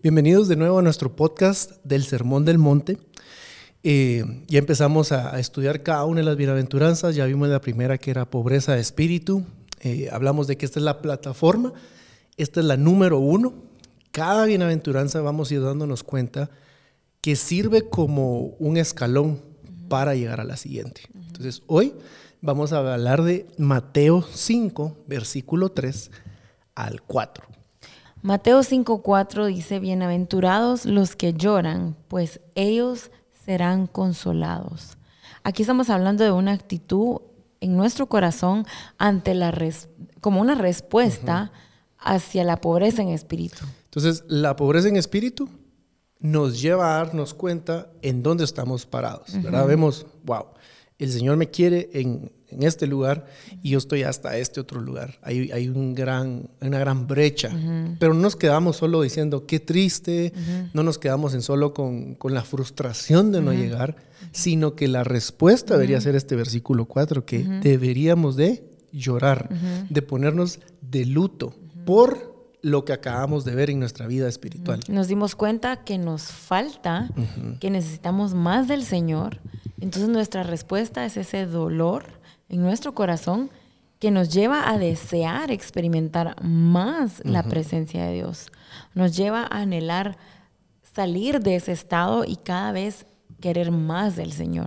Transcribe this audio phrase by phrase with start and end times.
[0.00, 2.98] Bienvenidos de nuevo a nuestro podcast del Sermón del Monte.
[3.82, 7.16] Eh, ya empezamos a, estudiar cada una de las bienaventuranzas.
[7.16, 9.44] Ya vimos la primera que era pobreza de espíritu.
[9.80, 11.72] Eh, hablamos de que esta es la plataforma.
[12.36, 13.54] Esta es la número uno.
[14.12, 16.48] Cada bienaventuranza vamos a ir dándonos cuenta
[17.20, 19.42] que sirve como un escalón
[19.88, 21.00] para llegar a la siguiente.
[21.12, 21.92] Entonces, hoy
[22.40, 26.12] vamos a hablar de Mateo 5, versículo 3
[26.76, 27.57] al 4.
[28.22, 33.10] Mateo 5:4 dice, bienaventurados los que lloran, pues ellos
[33.44, 34.98] serán consolados.
[35.44, 37.20] Aquí estamos hablando de una actitud
[37.60, 38.66] en nuestro corazón
[38.98, 39.54] ante la
[40.20, 41.52] como una respuesta
[41.98, 43.64] hacia la pobreza en espíritu.
[43.84, 45.48] Entonces, la pobreza en espíritu
[46.18, 49.66] nos lleva a darnos cuenta en dónde estamos parados, ¿verdad?
[49.66, 50.46] Vemos, wow,
[50.98, 53.26] el Señor me quiere en, este lugar
[53.62, 55.18] y yo estoy hasta este otro lugar.
[55.22, 57.50] Hay, hay un gran, una gran brecha,
[57.98, 60.32] pero no nos quedamos solo diciendo qué triste,
[60.72, 63.96] no nos quedamos en solo con, la frustración de no llegar,
[64.32, 69.48] sino que la respuesta debería ser este versículo 4, que deberíamos de llorar,
[69.88, 71.54] de ponernos de luto
[71.84, 74.80] por lo que acabamos de ver en nuestra vida espiritual.
[74.88, 77.08] Nos dimos cuenta que nos falta,
[77.60, 79.40] que necesitamos más del Señor.
[79.80, 82.17] Entonces nuestra respuesta es ese dolor
[82.48, 83.50] en nuestro corazón
[83.98, 88.46] que nos lleva a desear experimentar más la presencia de Dios.
[88.94, 90.16] Nos lleva a anhelar
[90.94, 93.06] salir de ese estado y cada vez
[93.40, 94.66] querer más del Señor.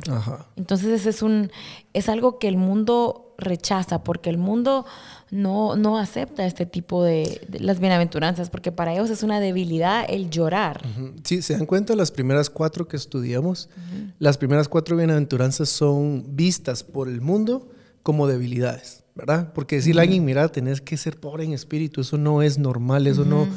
[0.55, 1.51] Entonces es un
[1.93, 4.85] es algo que el mundo rechaza porque el mundo
[5.31, 10.29] no, no acepta este tipo de, las bienaventuranzas, porque para ellos es una debilidad el
[10.29, 10.81] llorar.
[11.23, 13.69] Sí, se dan cuenta las primeras cuatro que estudiamos,
[14.19, 17.69] las primeras cuatro bienaventuranzas son vistas por el mundo
[18.03, 19.51] como debilidades, ¿verdad?
[19.53, 23.07] Porque decirle a alguien, mira, tenés que ser pobre en espíritu, eso no es normal,
[23.07, 23.47] eso no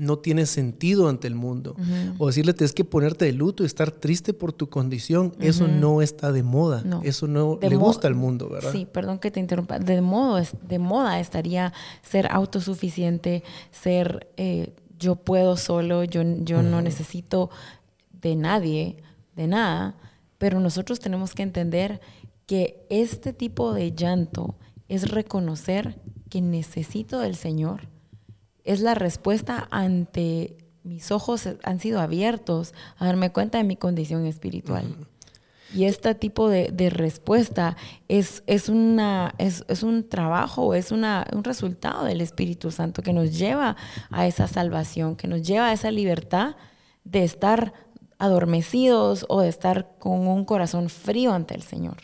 [0.00, 1.76] no tiene sentido ante el mundo.
[2.16, 5.34] O decirle, tienes que ponerte de luto y estar triste por tu condición.
[5.40, 6.82] Eso no está de moda.
[7.02, 8.72] Eso no le gusta al mundo, ¿verdad?
[8.72, 9.78] Sí, perdón que te interrumpa.
[9.78, 16.80] De, modo, de moda estaría ser autosuficiente, ser eh, yo puedo solo, yo, yo no
[16.80, 17.50] necesito
[18.22, 18.96] de nadie,
[19.36, 19.96] de nada.
[20.38, 22.00] Pero nosotros tenemos que entender
[22.46, 24.56] que este tipo de llanto
[24.88, 26.00] es reconocer
[26.30, 27.90] que necesito del Señor
[28.64, 34.26] es la respuesta ante mis ojos han sido abiertos a darme cuenta de mi condición
[34.26, 34.96] espiritual.
[35.72, 37.76] Y este tipo de, respuesta
[38.08, 43.38] es, es, una, es, un trabajo, es una, un resultado del Espíritu Santo que nos
[43.38, 43.76] lleva
[44.10, 46.56] a esa salvación, que nos lleva a esa libertad
[47.04, 47.72] de estar
[48.18, 51.98] adormecidos o de estar con un corazón frío ante el Señor.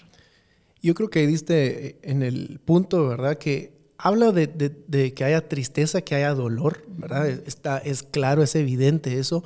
[0.80, 3.36] Yo creo que diste en el punto, ¿verdad?
[3.36, 7.28] Que habla de, que haya tristeza, que haya dolor, ¿verdad?
[7.28, 9.44] Está, es claro, es evidente eso.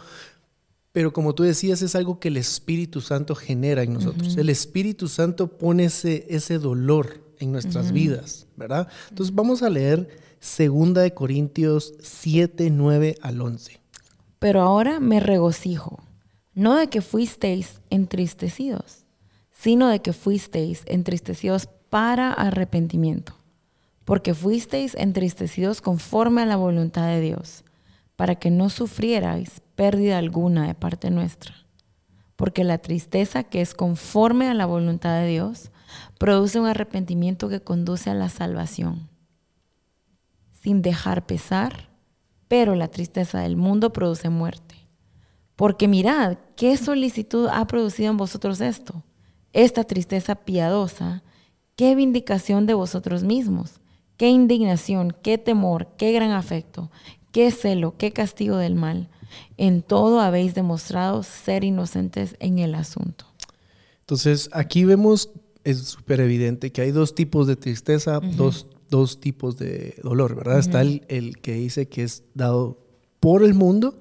[0.92, 4.36] Pero como tú decías, es algo que el Espíritu Santo genera en nosotros.
[4.36, 8.88] El Espíritu Santo pone ese, ese dolor en nuestras vidas, ¿verdad?
[9.08, 10.08] Entonces vamos a leer
[10.40, 13.80] 2 de Corintios 7, 9 al 11.
[14.40, 16.02] Pero ahora me regocijo,
[16.54, 19.04] no de que fuisteis entristecidos,
[19.52, 23.39] sino de que fuisteis entristecidos para arrepentimiento
[24.10, 27.62] porque fuisteis entristecidos conforme a la voluntad de Dios,
[28.16, 31.54] para que no sufrierais pérdida alguna de parte nuestra.
[32.34, 35.70] Porque la tristeza que es conforme a la voluntad de Dios
[36.18, 39.08] produce un arrepentimiento que conduce a la salvación,
[40.60, 41.88] sin dejar pesar,
[42.48, 44.74] pero la tristeza del mundo produce muerte.
[45.54, 49.04] Porque mirad, ¿qué solicitud ha producido en vosotros esto?
[49.52, 51.22] Esta tristeza piadosa,
[51.76, 53.79] ¿qué vindicación de vosotros mismos?
[54.20, 56.90] Qué indignación, qué temor, qué gran afecto,
[57.32, 59.08] qué celo, qué castigo del mal.
[59.56, 63.24] En todo habéis demostrado ser inocentes en el asunto.
[64.00, 65.30] Entonces, aquí vemos,
[65.64, 70.58] es súper evidente que hay dos tipos de tristeza, dos, tipos de dolor, ¿verdad?
[70.58, 72.76] Está el, el, que dice que es dado
[73.20, 73.94] por el mundo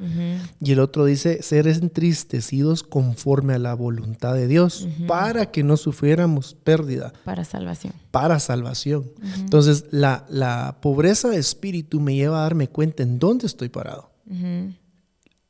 [0.62, 5.76] y el otro dice ser entristecidos conforme a la voluntad de Dios para que no
[5.76, 7.12] sufriéramos pérdida.
[7.26, 7.94] Para salvación.
[8.12, 9.12] Para salvación.
[9.36, 14.10] Entonces la, la, pobreza de espíritu me lleva a darme cuenta en dónde estoy parado.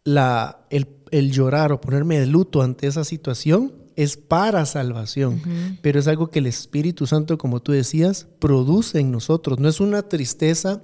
[0.04, 5.42] la, el, el, llorar o ponerme de luto ante esa situación es para salvación,
[5.81, 9.60] pero es algo que el Espíritu Santo, como tú decías, produce en nosotros.
[9.60, 10.81] No es una tristeza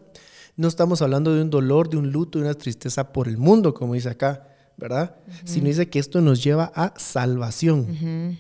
[0.58, 3.74] no estamos hablando de un dolor, de un luto, de una tristeza por el mundo,
[3.74, 4.48] como dice acá,
[4.78, 5.16] ¿verdad?
[5.44, 8.38] Sino dice que esto nos lleva a salvación.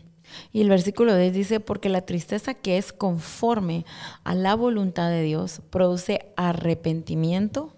[0.51, 3.85] Y el versículo 10 dice, porque la tristeza que es conforme
[4.23, 7.75] a la voluntad de Dios produce arrepentimiento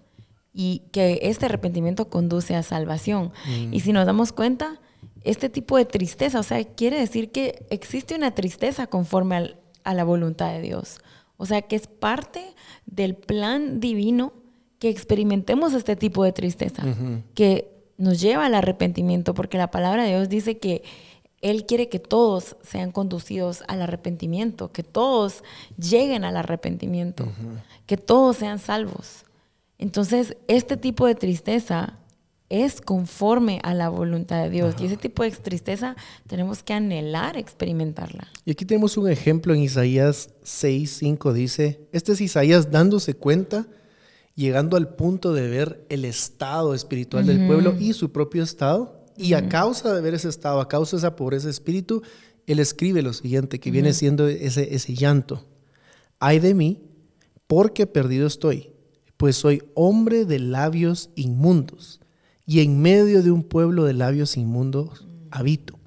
[0.52, 3.32] y que este arrepentimiento conduce a salvación.
[3.70, 4.80] Y si nos damos cuenta,
[5.22, 10.04] este tipo de tristeza, o sea, quiere decir que existe una tristeza conforme a la
[10.04, 10.98] voluntad de Dios.
[11.38, 12.54] O sea, que es parte
[12.84, 14.34] del plan divino
[14.78, 16.82] que experimentemos este tipo de tristeza,
[17.34, 20.82] que nos lleva al arrepentimiento, porque la palabra de Dios dice que
[21.40, 25.42] Él quiere que todos sean conducidos al arrepentimiento, que todos
[25.78, 27.26] lleguen al arrepentimiento,
[27.86, 29.24] que todos sean salvos.
[29.78, 31.97] Entonces, este tipo de tristeza
[32.50, 34.74] es conforme a la voluntad de Dios.
[34.80, 35.96] Y ese tipo de tristeza
[36.26, 38.28] tenemos que anhelar experimentarla.
[38.44, 43.66] Y aquí tenemos un ejemplo en Isaías 6, 5, dice, este es Isaías dándose cuenta,
[44.34, 49.04] llegando al punto de ver el estado espiritual del pueblo y su propio estado.
[49.16, 52.02] Y a causa de ver ese estado, a causa de esa pobreza de espíritu,
[52.46, 55.44] él escribe lo siguiente, que viene siendo ese, ese llanto.
[56.20, 56.80] Ay de mí,
[57.46, 58.70] porque perdido estoy,
[59.16, 62.00] pues soy hombre de labios inmundos
[62.48, 65.78] y en medio de un pueblo de labios inmundos habito,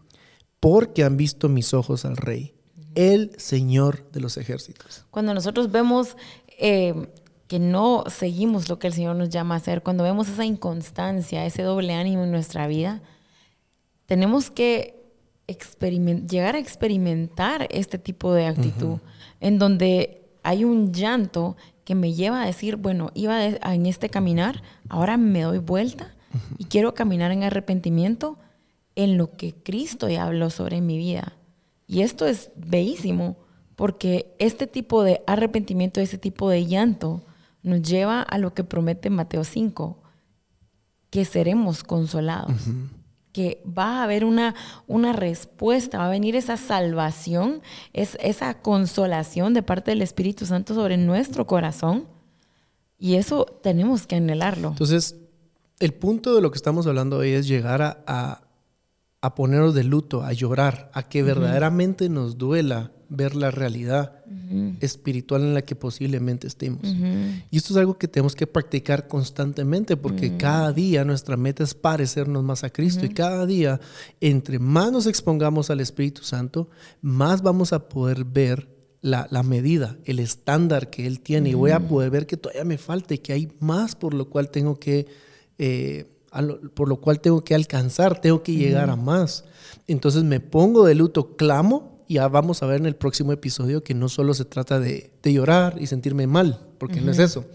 [0.60, 2.54] porque han visto mis ojos al Rey,
[2.94, 5.08] el Señor de los ejércitos.
[5.10, 6.16] Cuando nosotros vemos
[6.60, 7.10] eh,
[7.48, 11.48] que no seguimos lo que el Señor nos llama a hacer, cuando vemos esa inconstancia,
[11.48, 13.02] ese doble ánimo en nuestra vida,
[14.06, 15.02] tenemos que
[16.30, 19.00] llegar a experimentar este tipo de actitud,
[19.40, 24.62] en donde hay un llanto que me lleva a decir, bueno, iba en este caminar,
[24.90, 26.14] ahora me doy vuelta
[26.58, 28.38] y quiero caminar en arrepentimiento
[28.96, 31.34] en lo que Cristo ya habló sobre mi vida.
[31.88, 33.38] Y esto es bellísimo,
[33.76, 37.24] porque este tipo de arrepentimiento, este tipo de llanto,
[37.64, 40.02] nos lleva a lo que promete Mateo 5,
[41.10, 42.62] que seremos consolados,
[43.34, 44.56] que va a haber una,
[44.88, 47.62] una respuesta, va a venir esa salvación,
[47.94, 52.08] es, esa consolación de parte del Espíritu Santo sobre nuestro corazón.
[52.98, 54.70] Y eso tenemos que anhelarlo.
[54.70, 55.16] Entonces,
[55.82, 58.44] el punto de lo que estamos hablando hoy es llegar a,
[59.20, 64.24] a, ponernos de luto, a llorar, a que verdaderamente nos duela ver la realidad
[64.80, 66.84] espiritual en la que posiblemente estemos.
[67.50, 71.74] Y esto es algo que tenemos que practicar constantemente porque cada día nuestra meta es
[71.74, 73.80] parecernos más a Cristo y cada día,
[74.20, 76.70] entre más nos expongamos al Espíritu Santo,
[77.02, 78.70] más vamos a poder ver
[79.02, 81.50] la, la, medida, el estándar que Él tiene.
[81.50, 84.30] Y voy a poder ver que todavía me falta y que hay más por lo
[84.30, 85.31] cual tengo que
[85.64, 86.08] eh,
[86.74, 89.46] por lo cual tengo que alcanzar, tengo que llegar a más.
[89.88, 93.84] Entonces me pongo de luto, clamo, y ya vamos a ver en el próximo episodio
[93.84, 97.46] que no solo se trata de, llorar y sentirme mal, porque no es eso.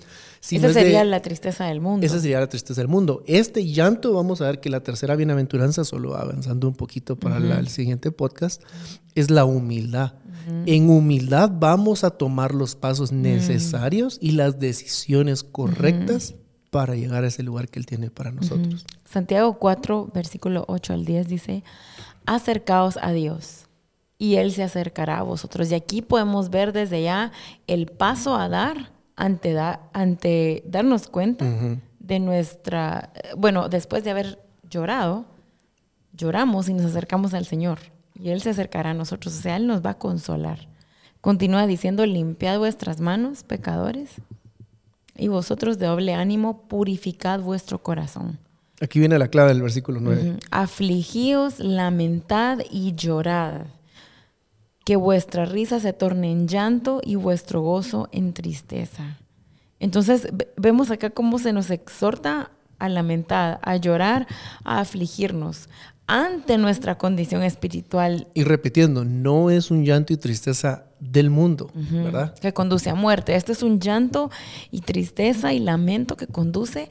[0.40, 2.06] esa sería la tristeza del mundo.
[2.06, 3.24] Esa sería la tristeza del mundo.
[3.26, 7.66] Este llanto, vamos a ver que la tercera bienaventuranza, solo avanzando un poquito para el
[7.66, 8.62] siguiente podcast,
[9.16, 10.12] es la humildad.
[10.64, 16.36] En humildad vamos a tomar los pasos necesarios y las decisiones correctas
[16.70, 18.84] para llegar a ese lugar que Él tiene para nosotros.
[19.04, 21.64] Santiago 4, versículo 8 al 10 dice,
[22.26, 23.66] acercaos a Dios
[24.18, 25.70] y Él se acercará a vosotros.
[25.70, 27.32] Y aquí podemos ver desde ya
[27.66, 29.56] el paso a dar ante,
[29.92, 31.46] ante darnos cuenta
[31.98, 34.38] de nuestra, bueno, después de haber
[34.68, 35.26] llorado,
[36.12, 37.78] lloramos y nos acercamos al Señor
[38.18, 40.68] y Él se acercará a nosotros, o sea, Él nos va a consolar.
[41.20, 44.10] Continúa diciendo, limpiad vuestras manos, pecadores,
[45.18, 48.38] y vosotros de doble ánimo, purificad vuestro corazón.
[48.80, 50.38] Aquí viene la clave del versículo 9.
[50.50, 53.62] Afligíos, lamentad y llorad.
[54.84, 59.18] Que vuestra risa se torne en llanto y vuestro gozo en tristeza.
[59.80, 64.26] Entonces vemos acá cómo se nos exhorta a lamentar, a llorar,
[64.64, 65.68] a afligirnos
[66.06, 68.28] ante nuestra condición espiritual.
[68.34, 72.34] Y repitiendo, no es un llanto y tristeza del mundo, ¿verdad?
[72.34, 73.34] Que conduce a muerte.
[73.34, 74.30] Este es un llanto
[74.70, 76.88] y tristeza y lamento que conduce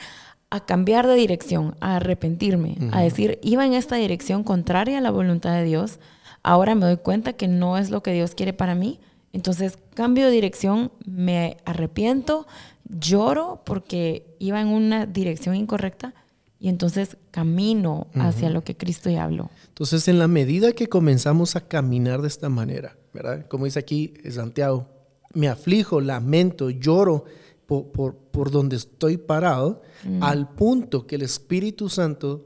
[0.50, 5.12] a cambiar de dirección, a arrepentirme, a decir, iba en esta dirección contraria a la
[5.12, 6.00] voluntad de Dios,
[6.43, 9.00] ahora me doy cuenta que no es lo que Dios quiere para mí,
[9.33, 12.47] entonces cambio de dirección, me arrepiento,
[12.88, 16.13] lloro porque iba en una dirección incorrecta
[16.59, 19.50] y entonces camino hacia lo que Cristo ya habló.
[19.67, 23.45] Entonces, en la medida que comenzamos a caminar de esta manera, ¿verdad?
[23.47, 24.88] Como dice aquí Santiago,
[25.33, 27.25] me aflijo, lamento, lloro
[27.65, 30.24] por, por, donde estoy parado, mm.
[30.24, 32.45] al punto que el Espíritu Santo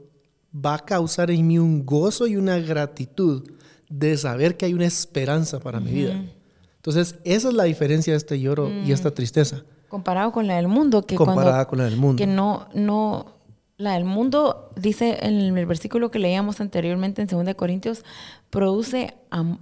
[0.54, 3.48] va a causar en mí un gozo y una gratitud
[3.88, 6.24] de saber que hay una esperanza para mi vida.
[6.76, 8.92] Entonces, esa es la diferencia de este lloro y mm.
[8.92, 9.62] esta tristeza.
[9.88, 12.16] Comparado con la del mundo, que Comparada con la del mundo.
[12.16, 13.39] Que no, no,
[13.80, 18.04] la del mundo, dice en el versículo que leíamos anteriormente en 2 Corintios,
[18.50, 19.14] produce,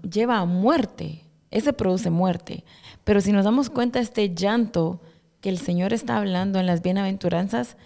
[0.02, 1.24] lleva a muerte.
[1.50, 2.64] Ese produce muerte.
[3.04, 5.00] Pero si nos damos cuenta, este llanto
[5.40, 7.76] que el Señor está hablando en las bienaventuranzas,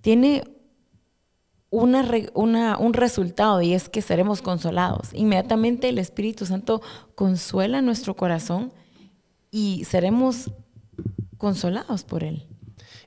[0.00, 0.44] tiene
[1.68, 5.10] una, una, un resultado y es que seremos consolados.
[5.12, 6.80] Inmediatamente el Espíritu Santo
[7.14, 8.72] consuela nuestro corazón
[9.50, 10.50] y seremos
[11.36, 12.46] consolados por Él.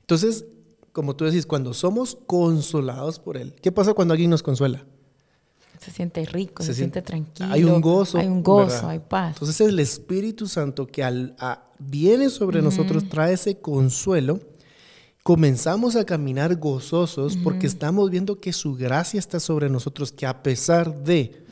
[0.02, 0.46] Entonces,
[0.96, 4.86] como tú decís, cuando somos consolados por Él, ¿qué pasa cuando alguien nos consuela?
[5.78, 7.52] Se siente rico, se, siente, tranquilo.
[7.52, 8.18] Hay un gozo.
[8.18, 9.34] Hay un gozo, hay paz.
[9.36, 11.36] Entonces es el Espíritu Santo que al,
[11.80, 14.40] viene sobre nosotros, trae ese consuelo
[15.22, 20.44] comenzamos a caminar gozosos porque estamos viendo que su gracia está sobre nosotros, que a
[20.44, 21.44] pesar de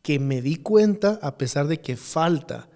[0.00, 2.70] que me di cuenta, a pesar de que falta,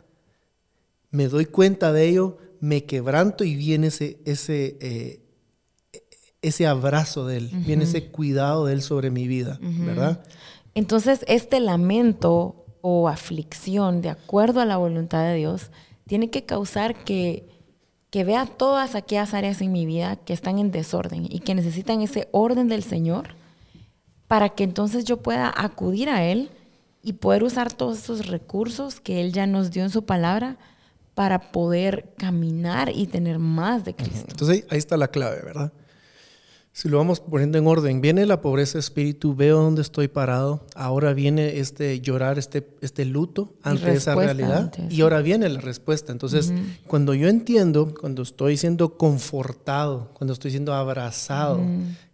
[1.11, 5.20] me doy cuenta de ello, me quebranto y viene ese, ese, eh,
[6.43, 10.23] ese abrazo de Él, viene ese cuidado de Él sobre mi vida, ¿verdad?
[10.75, 15.71] Entonces, este lamento o aflicción, de acuerdo a la voluntad de Dios,
[16.07, 17.51] tiene que causar que
[18.11, 22.03] que vea todas aquellas áreas en mi vida que están en desorden y que necesitan
[22.03, 23.29] ese orden del Señor
[24.27, 26.51] para que entonces yo pueda acudir a Él
[27.03, 30.59] y poder usar todos esos recursos que Él ya nos dio en su palabra
[31.15, 34.27] para poder caminar y tener más de Cristo.
[34.29, 35.73] Entonces ahí está la clave, ¿verdad?
[36.73, 40.67] Si lo vamos poniendo en orden, viene la pobreza de espíritu, veo dónde estoy parado,
[40.77, 46.13] ahora viene este llorar, este, este luto ante esa realidad y ahora viene la respuesta.
[46.13, 46.53] Entonces,
[46.87, 51.61] cuando yo entiendo, cuando estoy siendo confortado, cuando estoy siendo abrazado,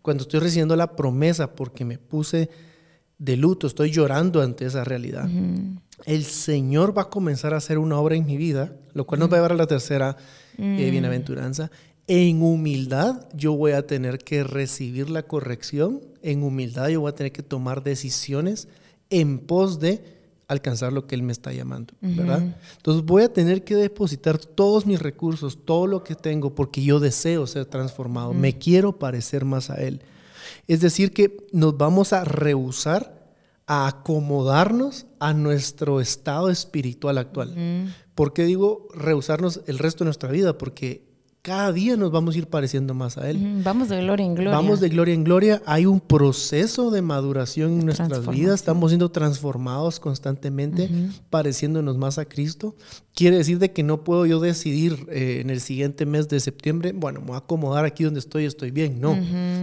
[0.00, 2.48] cuando estoy recibiendo la promesa porque me puse
[3.18, 5.28] de luto, estoy llorando ante esa realidad,
[6.06, 9.30] el Señor va a comenzar a hacer una obra en mi vida, lo cual nos
[9.30, 10.16] va a llevar a la tercera
[10.56, 11.70] eh, bienaventuranza
[12.08, 17.14] en humildad yo voy a tener que recibir la corrección, en humildad yo voy a
[17.14, 18.68] tener que tomar decisiones
[19.10, 20.16] en pos de
[20.48, 22.54] alcanzar lo que Él me está llamando, ¿verdad?
[22.76, 27.00] Entonces voy a tener que depositar todos mis recursos, todo lo que tengo, porque yo
[27.00, 30.02] deseo ser transformado, me quiero parecer más a Él.
[30.68, 33.16] Es decir, que nos vamos a rehusar
[33.66, 37.92] a acomodarnos a nuestro estado espiritual actual.
[38.14, 40.56] ¿Por qué digo rehusarnos el resto de nuestra vida?
[40.56, 41.05] Porque
[41.46, 43.60] cada día nos vamos a ir pareciendo más a Él.
[43.62, 44.52] Vamos de gloria en gloria.
[44.52, 45.62] Vamos de gloria en gloria.
[45.64, 48.56] Hay un proceso de maduración en nuestras vidas.
[48.56, 50.90] Estamos siendo transformados constantemente,
[51.30, 52.74] pareciéndonos más a Cristo.
[53.14, 56.92] Quiere decir de que no puedo yo decidir eh, en el siguiente mes de septiembre,
[56.92, 59.00] bueno, me voy a acomodar aquí donde estoy, estoy bien.
[59.00, 59.16] No,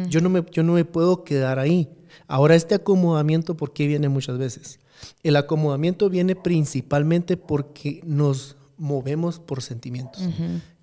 [0.07, 1.89] yo, no me, yo no me puedo quedar ahí.
[2.27, 4.79] Ahora, este acomodamiento, ¿por qué viene muchas veces?
[5.21, 10.21] El acomodamiento viene principalmente porque nos movemos por sentimientos.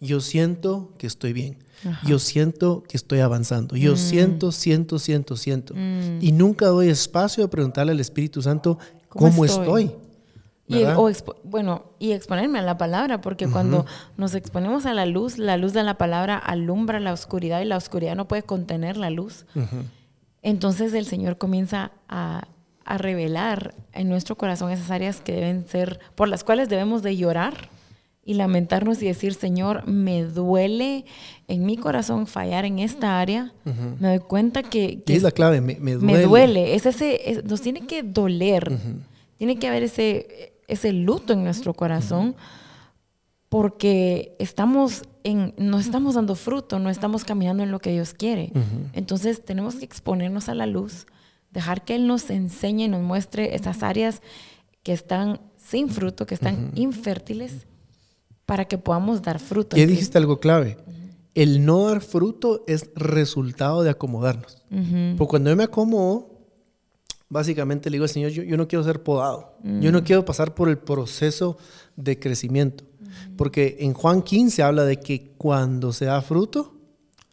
[0.01, 1.59] Yo siento que estoy bien.
[2.05, 3.77] Yo siento que estoy avanzando.
[3.77, 3.97] Yo mm.
[3.97, 5.75] siento, siento, siento, siento.
[5.75, 6.19] Mm.
[6.21, 8.79] Y nunca doy espacio a preguntarle al Espíritu Santo
[9.09, 9.93] cómo, estoy.
[10.67, 10.85] y,
[11.45, 15.73] bueno, y exponerme a la palabra, porque cuando nos exponemos a la luz, la luz
[15.73, 19.47] de la palabra alumbra la oscuridad y la oscuridad no puede contener la luz.
[20.43, 22.47] Entonces el Señor comienza a,
[22.85, 27.17] a revelar en nuestro corazón esas áreas que deben ser, por las cuales debemos de
[27.17, 27.69] llorar
[28.25, 31.05] y lamentarnos y decir, Señor, me duele
[31.49, 33.53] en mi corazón fallar en esta área.
[33.99, 35.03] Me doy cuenta que...
[35.07, 35.61] es la clave?
[35.61, 35.99] Me, duele.
[36.01, 36.75] Me duele.
[36.75, 38.71] Es ese, nos tiene que doler.
[39.39, 42.37] Tiene que haber ese, ese luto en nuestro corazón
[43.49, 48.53] porque estamos en, no estamos dando fruto, no estamos caminando en lo que Dios quiere.
[48.93, 51.07] Entonces tenemos que exponernos a la luz,
[51.51, 54.23] dejar que Él nos enseñe y nos muestre esas áreas
[54.83, 57.67] que están sin fruto, que están infértiles
[58.51, 59.77] para que podamos dar fruto.
[59.77, 60.77] Ya dijiste algo clave.
[61.37, 64.65] El no dar fruto es resultado de acomodarnos.
[65.17, 66.41] Porque cuando yo me acomodo,
[67.29, 69.55] básicamente le digo al Señor, yo, no quiero ser podado.
[69.63, 71.59] Yo no quiero pasar por el proceso
[71.95, 72.83] de crecimiento.
[73.37, 76.75] Porque en Juan 15 habla de que cuando se da fruto,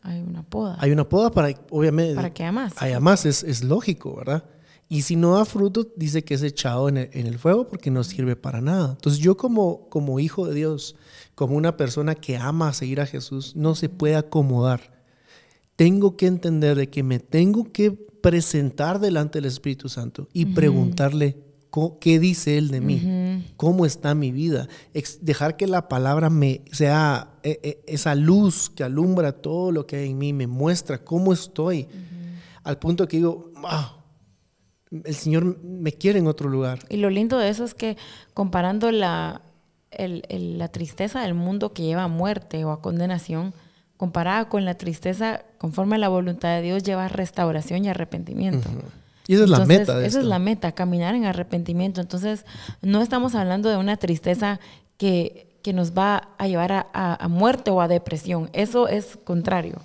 [0.04, 0.78] hay una poda.
[0.80, 2.74] Hay una poda para, obviamente, para que haya más.
[2.78, 4.44] Haya más, es, es lógico, ¿verdad?
[4.90, 8.36] Y si no da fruto, dice que es echado en el, fuego porque no sirve
[8.38, 8.92] para nada.
[8.92, 10.96] Entonces yo como, como hijo de Dios,
[11.36, 15.04] como una persona que ama seguir a Jesús, no se puede acomodar.
[15.76, 21.38] Tengo que entender de que me tengo que presentar delante del Espíritu Santo y preguntarle
[22.00, 24.68] qué dice Él de mí, cómo está mi vida.
[25.22, 29.98] dejar que la palabra me sea e, e, esa luz que alumbra todo lo que
[29.98, 31.88] hay en mí, me muestra cómo estoy.
[32.64, 33.97] Al punto que digo, wow,
[34.92, 36.80] el Señor me quiere en otro lugar.
[36.90, 37.98] Y lo lindo de eso es que
[38.34, 39.42] comparando la,
[39.98, 43.54] la tristeza del mundo que lleva a muerte o a condenación,
[43.98, 48.70] comparada con la tristeza conforme a la voluntad de Dios, lleva a restauración y arrepentimiento.
[49.28, 50.06] Y esa es la meta.
[50.06, 52.00] esa es la meta, caminar en arrepentimiento.
[52.00, 52.46] Entonces,
[52.82, 54.60] no estamos hablando de una tristeza
[54.98, 58.50] que, que nos va a llevar a, a, muerte o a depresión.
[58.54, 59.82] Eso es contrario.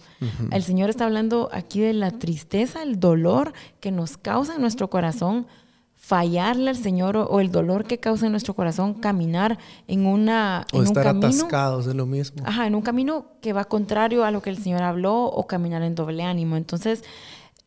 [0.53, 4.89] El Señor está hablando aquí de la tristeza, el dolor que nos causa en nuestro
[4.91, 5.49] corazón
[5.97, 9.59] fallarle al Señor o, el dolor que causa en nuestro corazón caminar
[9.89, 12.45] en una o estar atascados de lo mismo.
[12.47, 15.83] Ajá, en un camino que va contrario a lo que el Señor habló o caminar
[15.83, 16.57] en doble ánimo.
[16.57, 17.03] Entonces,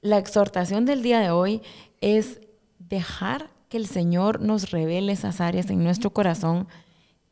[0.01, 1.62] la exhortación del día de hoy
[2.00, 2.39] es
[2.79, 6.69] dejar que el Señor nos revele esas áreas en nuestro corazón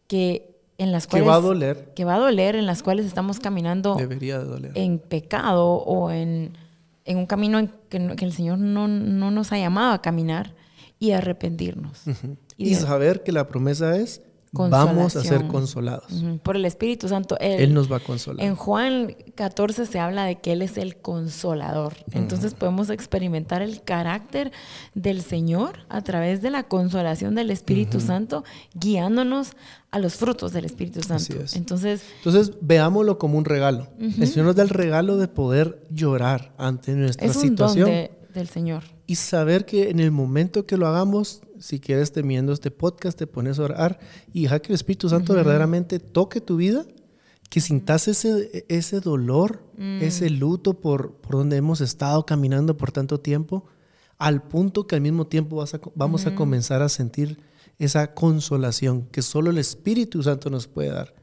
[0.08, 1.94] que en las cuales que va a doler.
[1.96, 4.72] que va a doler en las cuales estamos caminando debería de doler.
[4.76, 6.58] en pecado o en,
[7.06, 10.56] en un camino en que, que, el Señor no, no, nos ha llamado a caminar
[11.00, 12.04] y arrepentirnos.
[12.56, 14.22] Y, saber que la promesa es
[14.54, 16.12] vamos a ser consolados.
[16.44, 17.38] Por el Espíritu Santo.
[17.40, 18.46] Él, nos va a consolar.
[18.46, 21.94] En Juan 14 se habla de que Él es el consolador.
[22.12, 24.52] Entonces podemos experimentar el carácter
[24.94, 28.44] del Señor a través de la consolación del Espíritu Santo,
[28.76, 29.54] guiándonos
[29.92, 31.34] a los frutos del Espíritu Santo.
[31.54, 33.88] Entonces, Entonces, veámoslo como un regalo.
[34.00, 37.90] El Señor nos da el regalo de poder llorar ante nuestra es un situación.
[37.90, 38.84] Don del Señor.
[39.06, 43.26] Y saber que en el momento que lo hagamos, si quieres temiendo este podcast, te
[43.26, 43.98] pones a orar
[44.34, 46.86] y deja que el Espíritu Santo verdaderamente toque tu vida,
[47.50, 50.02] que sintas ese, ese dolor, mm.
[50.02, 53.64] ese luto por, por donde hemos estado caminando por tanto tiempo,
[54.18, 57.40] al punto que al mismo tiempo vas a, vamos a comenzar a sentir
[57.80, 61.16] esa consolación que solo el Espíritu Santo nos puede dar.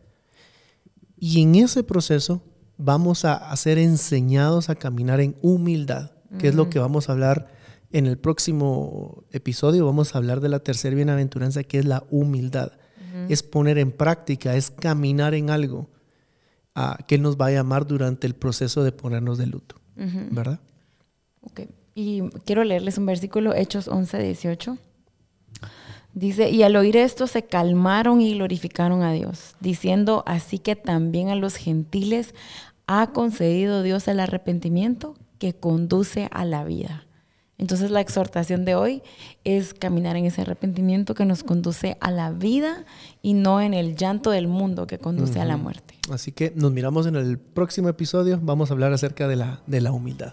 [1.19, 2.43] Y en ese proceso
[2.79, 7.60] vamos a, ser enseñados a caminar en humildad, que es lo que vamos a hablar
[7.93, 12.73] en el próximo episodio vamos a hablar de la tercera bienaventuranza, que es la humildad.
[13.29, 15.91] Es poner en práctica, es caminar en algo
[16.77, 19.77] uh, que Él nos va a llamar durante el proceso de ponernos de luto.
[19.97, 20.61] ¿Verdad?
[21.41, 21.63] Ok.
[21.95, 24.79] Y quiero leerles un versículo, Hechos 11, 18.
[26.15, 31.29] Dice, y al oír esto se calmaron y glorificaron a Dios, diciendo, así que también
[31.29, 32.35] a los gentiles
[32.87, 37.07] ha concedido Dios el arrepentimiento que conduce a la vida.
[37.61, 39.03] Entonces la exhortación de hoy
[39.45, 42.87] es caminar en ese arrepentimiento que nos conduce a la vida
[43.21, 45.95] y no en el llanto del mundo que conduce a la muerte.
[46.11, 48.41] Así que nos miramos en el próximo episodio.
[48.43, 50.33] Vamos a hablar acerca de la, de la humildad.